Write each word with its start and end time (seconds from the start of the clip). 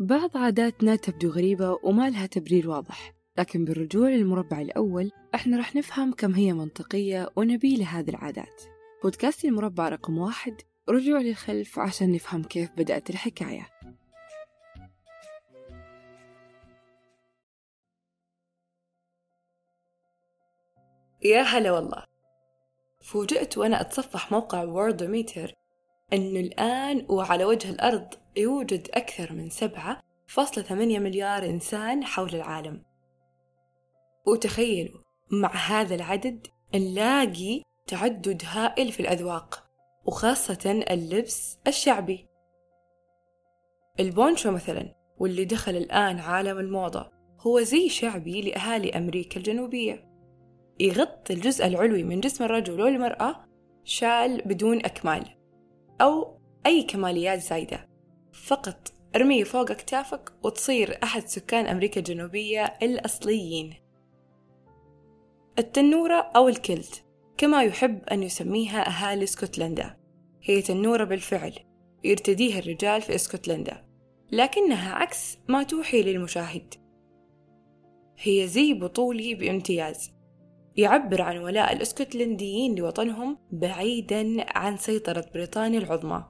بعض 0.00 0.36
عاداتنا 0.36 0.96
تبدو 0.96 1.30
غريبة 1.30 1.78
وما 1.82 2.10
لها 2.10 2.26
تبرير 2.26 2.70
واضح 2.70 3.12
لكن 3.38 3.64
بالرجوع 3.64 4.08
للمربع 4.08 4.60
الأول 4.60 5.10
إحنا 5.34 5.56
راح 5.56 5.76
نفهم 5.76 6.12
كم 6.12 6.34
هي 6.34 6.52
منطقية 6.52 7.28
ونبيلة 7.36 7.84
هذه 7.84 8.10
العادات. 8.10 8.62
بودكاست 9.02 9.44
المربع 9.44 9.88
رقم 9.88 10.18
واحد 10.18 10.54
رجوع 10.88 11.20
للخلف 11.20 11.78
عشان 11.78 12.12
نفهم 12.12 12.42
كيف 12.42 12.70
بدأت 12.76 13.10
الحكاية. 13.10 13.68
يا 21.22 21.42
هلا 21.42 21.72
والله. 21.72 22.04
فوجئت 23.00 23.58
وأنا 23.58 23.80
أتصفح 23.80 24.32
موقع 24.32 24.62
ووردوميتر 24.64 25.59
أنه 26.12 26.40
الآن 26.40 27.06
وعلى 27.08 27.44
وجه 27.44 27.70
الأرض 27.70 28.14
يوجد 28.36 28.88
أكثر 28.94 29.32
من 29.32 29.50
سبعة 29.50 30.00
فاصلة 30.26 30.64
ثمانية 30.64 30.98
مليار 30.98 31.44
إنسان 31.44 32.04
حول 32.04 32.34
العالم. 32.34 32.82
وتخيلوا 34.26 35.00
مع 35.30 35.56
هذا 35.56 35.94
العدد 35.94 36.46
نلاقي 36.74 37.62
تعدد 37.86 38.42
هائل 38.46 38.92
في 38.92 39.00
الأذواق 39.00 39.66
وخاصة 40.04 40.84
اللبس 40.90 41.58
الشعبي. 41.66 42.26
البونشو 44.00 44.50
مثلا 44.50 44.94
واللي 45.18 45.44
دخل 45.44 45.76
الآن 45.76 46.18
عالم 46.18 46.58
الموضة 46.58 47.10
هو 47.40 47.60
زي 47.60 47.88
شعبي 47.88 48.42
لأهالي 48.42 48.90
أمريكا 48.90 49.36
الجنوبية. 49.36 50.10
يغطي 50.80 51.32
الجزء 51.32 51.66
العلوي 51.66 52.04
من 52.04 52.20
جسم 52.20 52.44
الرجل 52.44 52.80
والمرأة 52.80 53.44
شال 53.84 54.42
بدون 54.42 54.78
أكمال. 54.78 55.39
أو 56.00 56.38
أي 56.66 56.82
كماليات 56.82 57.38
زايدة. 57.38 57.88
فقط 58.32 58.92
ارميه 59.16 59.44
فوق 59.44 59.70
أكتافك 59.70 60.32
وتصير 60.42 60.98
أحد 61.02 61.28
سكان 61.28 61.66
أمريكا 61.66 62.00
الجنوبية 62.00 62.64
الأصليين. 62.82 63.74
التنورة 65.58 66.30
أو 66.36 66.48
الكلت 66.48 67.04
كما 67.36 67.62
يحب 67.62 68.04
أن 68.04 68.22
يسميها 68.22 68.88
أهالي 68.88 69.24
اسكتلندا 69.24 69.96
هي 70.42 70.62
تنورة 70.62 71.04
بالفعل 71.04 71.54
يرتديها 72.04 72.58
الرجال 72.58 73.02
في 73.02 73.14
اسكتلندا 73.14 73.84
لكنها 74.32 74.94
عكس 74.94 75.38
ما 75.48 75.62
توحي 75.62 76.02
للمشاهد. 76.02 76.74
هي 78.18 78.46
زي 78.46 78.74
بطولي 78.74 79.34
بامتياز. 79.34 80.12
يعبر 80.76 81.22
عن 81.22 81.38
ولاء 81.38 81.72
الاسكتلنديين 81.72 82.74
لوطنهم 82.74 83.38
بعيدا 83.52 84.46
عن 84.58 84.76
سيطرة 84.76 85.24
بريطانيا 85.34 85.78
العظمى. 85.78 86.24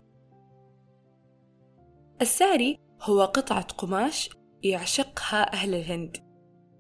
الساري 2.23 2.79
هو 3.03 3.25
قطعة 3.25 3.63
قماش 3.63 4.31
يعشقها 4.63 5.53
أهل 5.53 5.75
الهند 5.75 6.17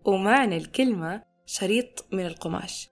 ومعنى 0.05 0.56
الكلمة 0.56 1.22
شريط 1.47 2.06
من 2.12 2.27
القماش. 2.27 2.89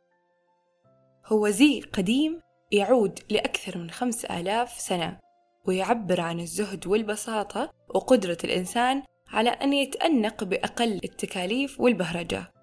هو 1.26 1.48
زي 1.48 1.80
قديم 1.80 2.40
يعود 2.72 3.18
لأكثر 3.30 3.78
من 3.78 3.90
خمس 3.90 4.24
آلاف 4.24 4.70
سنة 4.70 5.18
ويعبر 5.66 6.20
عن 6.20 6.40
الزهد 6.40 6.86
والبساطة 6.86 7.70
وقدرة 7.88 8.38
الإنسان 8.44 9.02
على 9.28 9.50
أن 9.50 9.72
يتأنق 9.72 10.44
بأقل 10.44 11.00
التكاليف 11.04 11.80
والبهرجة. 11.80 12.57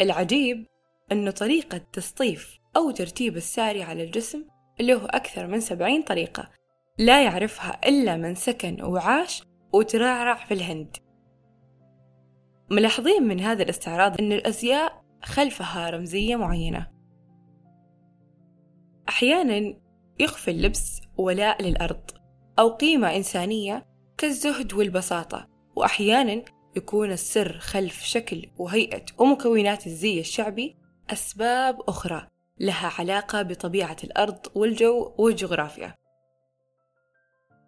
العجيب 0.00 0.66
أن 1.12 1.30
طريقة 1.30 1.78
تسطيف 1.78 2.58
أو 2.76 2.90
ترتيب 2.90 3.36
الساري 3.36 3.82
على 3.82 4.04
الجسم 4.04 4.44
له 4.80 5.04
أكثر 5.04 5.46
من 5.46 5.60
سبعين 5.60 6.02
طريقة 6.02 6.50
لا 6.98 7.24
يعرفها 7.24 7.88
إلا 7.88 8.16
من 8.16 8.34
سكن 8.34 8.82
وعاش 8.82 9.42
وترعرع 9.72 10.34
في 10.34 10.54
الهند. 10.54 10.96
ملاحظين 12.70 13.22
من 13.22 13.40
هذا 13.40 13.62
الاستعراض 13.62 14.20
أن 14.20 14.32
الأزياء 14.32 15.04
خلفها 15.22 15.90
رمزية 15.90 16.36
معينة. 16.36 16.86
أحيانا 19.08 19.74
يخفي 20.18 20.50
اللبس 20.50 21.00
ولاء 21.16 21.62
للأرض 21.62 22.10
أو 22.58 22.68
قيمة 22.68 23.16
إنسانية 23.16 23.86
كالزهد 24.18 24.72
والبساطة 24.72 25.48
وأحيانا 25.76 26.44
يكون 26.76 27.12
السر 27.12 27.58
خلف 27.58 28.02
شكل 28.02 28.50
وهيئة 28.58 29.04
ومكونات 29.18 29.86
الزي 29.86 30.20
الشعبي 30.20 30.76
أسباب 31.10 31.80
أخرى 31.88 32.28
لها 32.60 32.92
علاقة 32.98 33.42
بطبيعة 33.42 33.96
الأرض 34.04 34.46
والجو 34.54 35.14
والجغرافيا. 35.18 35.94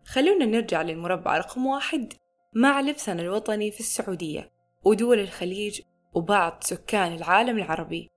خلونا 0.06 0.44
نرجع 0.44 0.82
للمربع 0.82 1.38
رقم 1.38 1.66
واحد 1.66 2.12
مع 2.54 2.80
لبسنا 2.80 3.22
الوطني 3.22 3.70
في 3.70 3.80
السعودية 3.80 4.52
ودول 4.84 5.18
الخليج 5.18 5.80
وبعض 6.14 6.58
سكان 6.60 7.12
العالم 7.12 7.58
العربي 7.58 8.10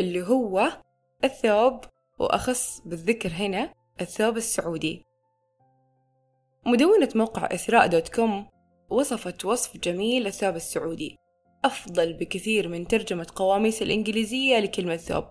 اللي 0.00 0.22
هو 0.22 0.72
الثوب 1.24 1.80
وأخص 2.18 2.80
بالذكر 2.80 3.28
هنا 3.28 3.74
الثوب 4.00 4.36
السعودي. 4.36 5.06
مدونة 6.66 7.08
موقع 7.14 7.46
إثراء 7.54 7.86
dot 7.86 8.08
com 8.08 8.51
وصفت 8.92 9.44
وصف 9.44 9.76
جميل 9.76 10.24
للثوب 10.24 10.56
السعودي. 10.56 11.18
أفضل 11.64 12.12
بكثير 12.12 12.68
من 12.68 12.86
ترجمة 12.86 13.26
قواميس 13.34 13.82
الإنجليزية 13.82 14.58
لكلمة 14.58 14.96
ثوب. 14.96 15.24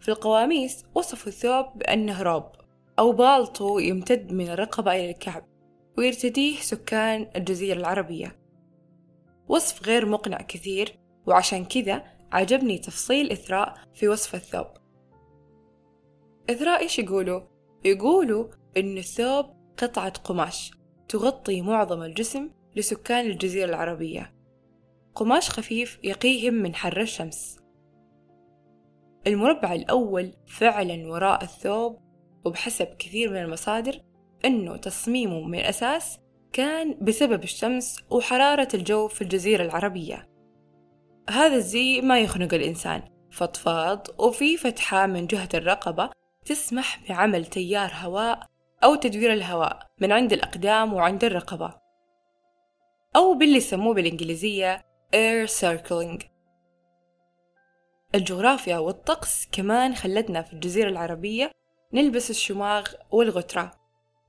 في 0.00 0.08
القواميس 0.08 0.84
وصفوا 0.94 1.28
الثوب 1.28 1.66
بأنه 1.78 2.22
روب 2.22 2.44
أو 2.98 3.12
بالطو 3.12 3.78
يمتد 3.78 4.32
من 4.32 4.48
الرقبة 4.48 4.92
إلى 4.92 5.10
الكعب 5.10 5.44
ويرتديه 5.98 6.56
سكان 6.56 7.30
الجزيرة 7.36 7.78
العربية. 7.78 8.40
وصف 9.48 9.86
غير 9.86 10.06
مقنع 10.06 10.38
كثير 10.38 10.98
وعشان 11.26 11.64
كذا 11.64 12.04
عجبني 12.32 12.78
تفصيل 12.78 13.32
إثراء 13.32 13.74
في 13.94 14.08
وصف 14.08 14.34
الثوب. 14.34 14.66
إثراء 16.50 16.80
إيش 16.80 16.98
يقولوا؟ 16.98 17.40
يقولوا 17.84 18.48
إن 18.76 18.98
الثوب 18.98 19.46
قطعة 19.78 20.12
قماش. 20.12 20.79
تغطي 21.10 21.62
معظم 21.62 22.02
الجسم 22.02 22.50
لسكان 22.76 23.26
الجزيرة 23.26 23.68
العربية. 23.68 24.34
قماش 25.14 25.50
خفيف 25.50 25.98
يقيهم 26.04 26.54
من 26.54 26.74
حر 26.74 27.00
الشمس. 27.00 27.58
المربع 29.26 29.72
الأول 29.72 30.32
فعلا 30.46 31.08
وراء 31.08 31.42
الثوب 31.42 31.98
وبحسب 32.44 32.86
كثير 32.86 33.30
من 33.30 33.36
المصادر 33.36 34.00
أنه 34.44 34.76
تصميمه 34.76 35.40
من 35.40 35.58
الأساس 35.58 36.18
كان 36.52 36.98
بسبب 37.00 37.42
الشمس 37.42 38.00
وحرارة 38.10 38.68
الجو 38.74 39.08
في 39.08 39.22
الجزيرة 39.22 39.62
العربية. 39.62 40.28
هذا 41.30 41.56
الزي 41.56 42.00
ما 42.00 42.20
يخنق 42.20 42.54
الإنسان 42.54 43.02
فضفاض 43.30 44.06
وفي 44.18 44.56
فتحة 44.56 45.06
من 45.06 45.26
جهة 45.26 45.48
الرقبة 45.54 46.10
تسمح 46.44 47.00
بعمل 47.08 47.46
تيار 47.46 47.90
هواء 47.94 48.49
أو 48.84 48.94
تدوير 48.94 49.32
الهواء 49.32 49.86
من 50.00 50.12
عند 50.12 50.32
الأقدام 50.32 50.92
وعند 50.94 51.24
الرقبة. 51.24 51.74
أو 53.16 53.34
باللي 53.34 53.56
يسموه 53.56 53.94
بالإنجليزية 53.94 54.86
air 55.14 55.48
circling. 55.48 56.24
الجغرافيا 58.14 58.78
والطقس 58.78 59.46
كمان 59.52 59.94
خلتنا 59.94 60.42
في 60.42 60.52
الجزيرة 60.52 60.88
العربية 60.88 61.50
نلبس 61.92 62.30
الشماغ 62.30 62.88
والغترة. 63.10 63.72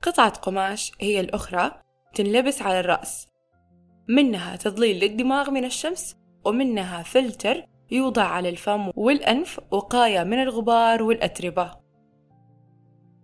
قطعة 0.02 0.38
قماش 0.38 0.92
هي 1.00 1.20
الأخرى 1.20 1.82
تنلبس 2.14 2.62
على 2.62 2.80
الرأس. 2.80 3.26
منها 4.08 4.56
تضليل 4.56 5.04
للدماغ 5.04 5.50
من 5.50 5.64
الشمس 5.64 6.16
ومنها 6.44 7.02
فلتر 7.02 7.66
يوضع 7.90 8.24
على 8.24 8.48
الفم 8.48 8.90
والأنف 8.96 9.60
وقاية 9.70 10.24
من 10.24 10.42
الغبار 10.42 11.02
والأتربة. 11.02 11.81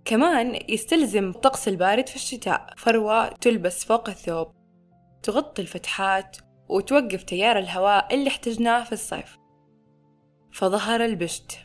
كمان 0.09 0.61
يستلزم 0.69 1.31
الطقس 1.31 1.69
البارد 1.69 2.09
في 2.09 2.17
الشتاء. 2.17 2.67
فروة 2.77 3.29
تلبس 3.29 3.85
فوق 3.85 4.09
الثوب 4.09 4.53
تغطي 5.23 5.63
الفتحات 5.63 6.37
وتوقف 6.69 7.23
تيار 7.23 7.59
الهواء 7.59 8.15
اللي 8.15 8.29
احتجناه 8.29 8.85
في 8.85 8.93
الصيف. 8.93 9.37
فظهر 10.53 11.05
البشت. 11.05 11.59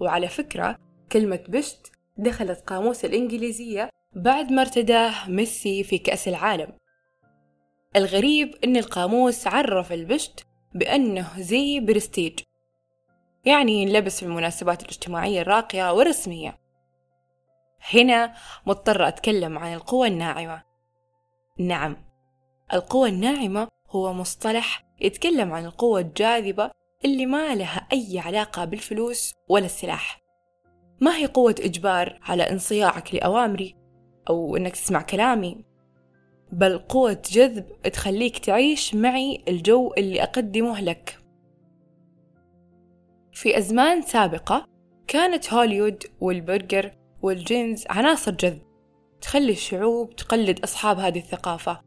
وعلى 0.00 0.28
فكرة 0.28 0.76
كلمة 1.12 1.40
بشت 1.48 1.92
دخلت 2.16 2.60
قاموس 2.60 3.04
الإنجليزية 3.04 3.90
بعد 4.16 4.52
ما 4.52 4.62
ارتداه 4.62 5.30
ميسي 5.30 5.84
في 5.84 5.98
كأس 5.98 6.28
العالم. 6.28 6.72
الغريب 7.96 8.54
أن 8.64 8.76
القاموس 8.76 9.46
عرف 9.46 9.92
البشت 9.92 10.46
بأنه 10.74 11.40
زي 11.40 11.80
برستيج 11.80 12.40
يعني 13.44 13.82
ينلبس 13.82 14.20
في 14.20 14.26
المناسبات 14.26 14.82
الاجتماعية 14.82 15.40
الراقية 15.40 15.92
والرسمية. 15.92 16.63
هنا 17.92 18.34
مضطرة 18.66 19.08
أتكلم 19.08 19.58
عن 19.58 19.74
القوى 19.74 20.08
الناعمة. 20.08 20.62
نعم 21.58 21.96
القوى 22.72 23.08
الناعمة 23.08 23.68
هو 23.90 24.12
مصطلح 24.12 24.84
يتكلم 25.00 25.52
عن 25.52 25.64
القوة 25.64 26.00
الجاذبة 26.00 26.70
اللي 27.04 27.26
ما 27.26 27.54
لها 27.54 27.88
أي 27.92 28.18
علاقة 28.18 28.64
بالفلوس 28.64 29.34
ولا 29.48 29.64
السلاح. 29.64 30.20
ما 31.00 31.16
هي 31.16 31.26
قوة 31.26 31.54
إجبار 31.60 32.18
على 32.22 32.42
انصياعك 32.42 33.14
لأوامري 33.14 33.76
أو 34.30 34.56
إنك 34.56 34.72
تسمع 34.72 35.02
كلامي؟ 35.02 35.64
بل 36.52 36.78
قوة 36.78 37.22
جذب 37.30 37.82
تخليك 37.82 38.38
تعيش 38.38 38.94
معي 38.94 39.44
الجو 39.48 39.94
اللي 39.98 40.22
أقدمه 40.22 40.80
لك. 40.80 41.18
في 43.32 43.58
أزمان 43.58 44.02
سابقة 44.02 44.66
كانت 45.06 45.52
هوليوود 45.52 46.04
والبرجر 46.20 47.03
والجينز 47.24 47.84
عناصر 47.90 48.30
جذب 48.30 48.62
تخلي 49.20 49.52
الشعوب 49.52 50.16
تقلد 50.16 50.60
أصحاب 50.60 50.98
هذه 50.98 51.18
الثقافة. 51.18 51.80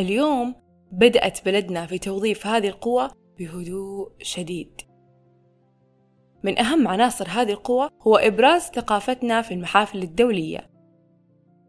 اليوم 0.00 0.54
بدأت 0.92 1.44
بلدنا 1.44 1.86
في 1.86 1.98
توظيف 1.98 2.46
هذه 2.46 2.68
القوة 2.68 3.10
بهدوء 3.38 4.12
شديد. 4.22 4.80
من 6.42 6.58
أهم 6.58 6.88
عناصر 6.88 7.28
هذه 7.28 7.50
القوة 7.52 7.90
هو 8.02 8.16
إبراز 8.16 8.62
ثقافتنا 8.62 9.42
في 9.42 9.54
المحافل 9.54 10.02
الدولية. 10.02 10.70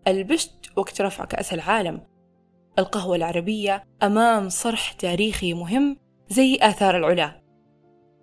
البشت 0.08 0.78
وقت 0.78 1.02
رفع 1.02 1.26
كأس 1.26 1.54
العالم. 1.54 2.02
القهوة 2.80 3.16
العربية 3.16 3.84
أمام 4.04 4.50
صرح 4.50 4.92
تاريخي 4.92 5.54
مهم 5.54 5.98
زي 6.30 6.60
آثار 6.62 6.98
العلا. 6.98 7.42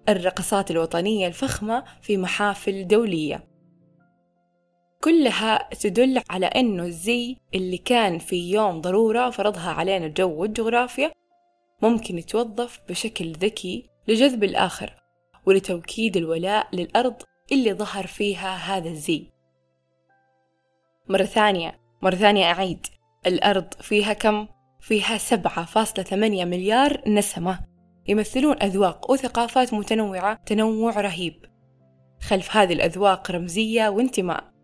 الرقصات 0.08 0.70
الوطنية 0.70 1.26
الفخمة 1.26 1.84
في 2.02 2.16
محافل 2.16 2.86
دولية. 2.86 3.55
كلها 5.06 5.68
تدل 5.80 6.22
على 6.30 6.46
أنه 6.46 6.82
الزي 6.84 7.36
اللي 7.54 7.78
كان 7.78 8.18
في 8.18 8.50
يوم 8.50 8.80
ضرورة 8.80 9.30
فرضها 9.30 9.70
علينا 9.70 10.06
الجو 10.06 10.40
والجغرافيا 10.40 11.12
ممكن 11.82 12.18
يتوظف 12.18 12.80
بشكل 12.88 13.32
ذكي 13.32 13.86
لجذب 14.08 14.44
الآخر 14.44 14.94
ولتوكيد 15.46 16.16
الولاء 16.16 16.68
للأرض 16.72 17.14
اللي 17.52 17.72
ظهر 17.72 18.06
فيها 18.06 18.56
هذا 18.56 18.88
الزي. 18.88 19.26
مرة 21.08 21.24
ثانية 21.24 21.80
مرة 22.02 22.14
ثانية 22.14 22.44
أعيد. 22.44 22.86
الأرض 23.26 23.74
فيها 23.80 24.12
كم؟ 24.12 24.48
فيها 24.80 25.18
سبعة 25.18 25.64
فاصلة 25.64 26.04
ثمانية 26.04 26.44
مليار 26.44 27.08
نسمة. 27.08 27.58
يمثلون 28.08 28.62
أذواق 28.62 29.10
وثقافات 29.10 29.74
متنوعة 29.74 30.34
تنوع 30.46 31.00
رهيب. 31.00 31.44
خلف 32.20 32.56
هذه 32.56 32.72
الأذواق 32.72 33.30
رمزية 33.30 33.88
وانتماء. 33.88 34.55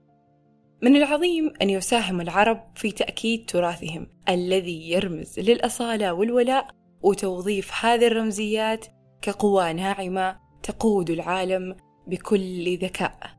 من 0.83 0.97
العظيم 0.97 1.53
أن 1.63 1.71
يساهم 1.71 2.21
العرب 2.21 2.61
في 2.75 2.93
تأكيد 2.93 3.47
تراثهم 3.47 4.07
الذي 4.29 4.91
يرمز 4.91 5.41
للأصالة 5.41 6.13
والولاء 6.13 6.69
وتوظيف 7.03 7.85
هذه 7.85 8.07
الرمزيات 8.07 8.87
كقوى 9.23 9.73
ناعمة 9.73 10.41
تقود 10.63 11.11
العالم 11.11 11.77
بكل 12.07 12.79
ذكاء. 12.79 13.31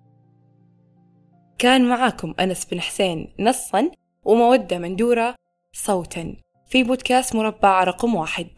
كان 1.57 1.89
معاكم 1.89 2.33
أنس 2.39 2.65
بن 2.65 2.81
حسين 2.81 3.33
نصا 3.39 3.91
ومودة 4.25 4.77
مندورة 4.77 5.35
صوتا 5.73 6.35
في 6.67 6.83
بودكاست 6.83 7.35
مربع 7.35 7.83
رقم 7.83 8.15
واحد. 8.15 8.49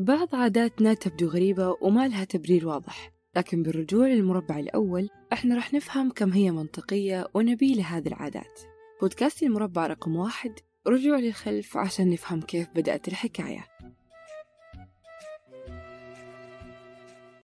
بعض 0.00 0.34
عاداتنا 0.34 0.94
تبدو 0.94 1.28
غريبة 1.28 1.76
وما 1.80 2.08
لها 2.08 2.24
تبرير 2.24 2.68
واضح 2.68 3.12
لكن 3.36 3.62
بالرجوع 3.62 4.06
للمربع 4.06 4.58
الأول 4.58 5.08
إحنا 5.32 5.56
رح 5.56 5.74
نفهم 5.74 6.10
كم 6.10 6.32
هي 6.32 6.50
منطقية 6.50 7.26
ونبيلة 7.34 7.82
هذه 7.82 8.08
العادات. 8.08 8.60
بودكاست 9.00 9.42
المربع 9.42 9.86
رقم 9.86 10.16
واحد 10.16 10.52
رجوع 10.86 11.18
للخلف 11.18 11.76
عشان 11.76 12.10
نفهم 12.10 12.40
كيف 12.40 12.68
بدأت 12.74 13.08
الحكاية. 13.08 13.66